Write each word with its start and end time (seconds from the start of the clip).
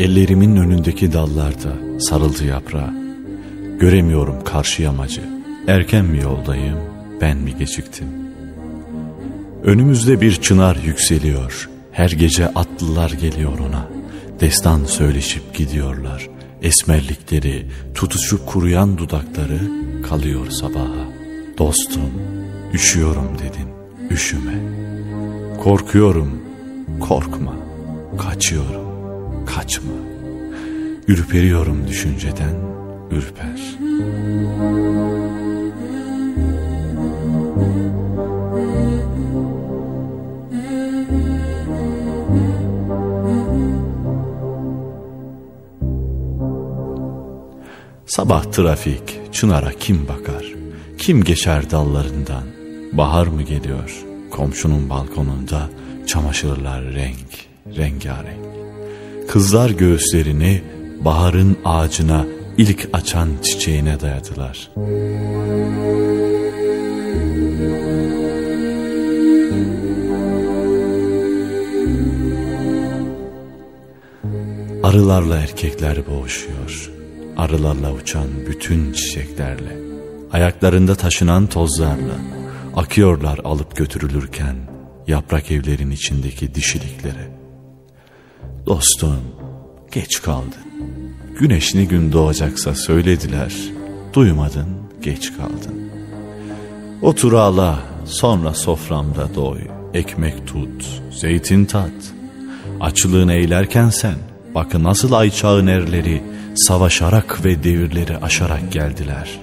Ellerimin 0.00 0.56
önündeki 0.56 1.12
dallarda 1.12 2.00
sarıldı 2.00 2.44
yaprağa. 2.44 2.94
Göremiyorum 3.80 4.44
karşı 4.44 4.82
yamacı. 4.82 5.20
Erken 5.66 6.04
mi 6.04 6.18
yoldayım, 6.18 6.78
ben 7.20 7.36
mi 7.36 7.56
geciktim? 7.58 8.06
Önümüzde 9.64 10.20
bir 10.20 10.32
çınar 10.32 10.76
yükseliyor. 10.76 11.70
Her 11.92 12.10
gece 12.10 12.46
atlılar 12.48 13.10
geliyor 13.10 13.58
ona. 13.58 13.88
Destan 14.40 14.84
söyleşip 14.84 15.54
gidiyorlar. 15.54 16.28
Esmerlikleri, 16.62 17.66
tutuşup 17.94 18.46
kuruyan 18.46 18.98
dudakları 18.98 19.60
kalıyor 20.08 20.50
sabaha. 20.50 21.08
Dostum, 21.58 22.10
üşüyorum 22.72 23.38
dedin, 23.38 23.68
üşüme. 24.10 24.54
Korkuyorum, 25.58 26.42
korkma. 27.00 27.54
Kaçıyorum, 28.18 28.86
kaçma. 29.46 29.92
Ürperiyorum 31.08 31.88
düşünceden, 31.88 32.54
ürper. 33.10 33.60
Sabah 48.10 48.44
trafik, 48.44 49.32
çınara 49.32 49.72
kim 49.72 50.08
bakar? 50.08 50.54
Kim 50.98 51.24
geçer 51.24 51.70
dallarından? 51.70 52.42
Bahar 52.92 53.26
mı 53.26 53.42
geliyor? 53.42 54.04
Komşunun 54.30 54.90
balkonunda 54.90 55.70
çamaşırlar 56.06 56.82
renk, 56.84 57.46
rengarenk. 57.76 58.46
Kızlar 59.28 59.70
göğüslerini 59.70 60.62
baharın 61.00 61.56
ağacına 61.64 62.26
ilk 62.58 62.88
açan 62.92 63.28
çiçeğine 63.42 64.00
dayadılar. 64.00 64.70
Arılarla 74.82 75.36
erkekler 75.36 76.06
boğuşuyor. 76.06 76.99
Arılarla 77.36 77.92
uçan 77.92 78.28
bütün 78.48 78.92
çiçeklerle. 78.92 79.76
Ayaklarında 80.32 80.94
taşınan 80.94 81.46
tozlarla. 81.46 82.14
Akıyorlar 82.76 83.40
alıp 83.44 83.76
götürülürken 83.76 84.56
yaprak 85.06 85.50
evlerin 85.50 85.90
içindeki 85.90 86.54
dişiliklere. 86.54 87.30
Dostum, 88.66 89.20
geç 89.92 90.22
kaldın. 90.22 90.70
Güneş 91.38 91.74
ne 91.74 91.84
gün 91.84 92.12
doğacaksa 92.12 92.74
söylediler. 92.74 93.54
Duymadın, 94.14 94.68
geç 95.02 95.36
kaldın. 95.36 95.90
Otur 97.02 97.32
ağla, 97.32 97.78
sonra 98.04 98.54
soframda 98.54 99.34
doy. 99.34 99.60
Ekmek 99.94 100.46
tut, 100.46 101.02
zeytin 101.12 101.64
tat. 101.64 101.90
Açlığını 102.80 103.32
eğlerken 103.32 103.88
sen, 103.88 104.14
bakın 104.54 104.84
nasıl 104.84 105.12
ay 105.12 105.30
çağın 105.30 105.66
erleri 105.66 106.22
savaşarak 106.66 107.44
ve 107.44 107.64
devirleri 107.64 108.16
aşarak 108.18 108.72
geldiler. 108.72 109.40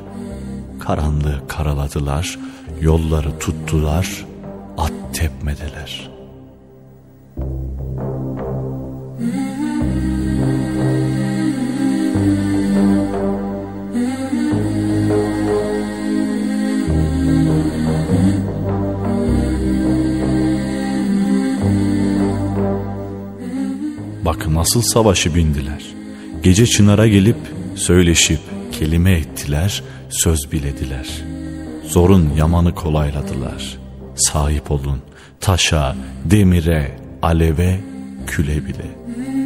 Karanlığı 0.80 1.48
karaladılar, 1.48 2.40
yolları 2.82 3.40
tuttular, 3.40 4.26
at 4.78 4.94
tepmedeler.'' 5.14 6.18
Bak 24.28 24.48
nasıl 24.48 24.82
savaşı 24.82 25.36
bindiler. 25.36 25.97
Gece 26.48 26.66
çınara 26.66 27.08
gelip 27.08 27.38
söyleşip 27.76 28.40
kelime 28.72 29.12
ettiler, 29.12 29.84
söz 30.10 30.52
bilediler. 30.52 31.08
Zorun 31.88 32.30
yamanı 32.38 32.76
kolayladılar. 32.76 33.78
Sahip 34.16 34.72
olun 34.72 35.02
taşa, 35.40 35.96
demire, 36.26 37.00
aleve, 37.22 37.80
küle 38.28 38.66
bile.'' 38.66 39.37